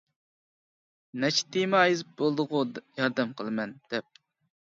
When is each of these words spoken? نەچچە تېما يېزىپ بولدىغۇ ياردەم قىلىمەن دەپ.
نەچچە 1.23 1.45
تېما 1.55 1.81
يېزىپ 1.89 2.15
بولدىغۇ 2.21 2.61
ياردەم 3.01 3.35
قىلىمەن 3.43 3.77
دەپ. 3.93 4.09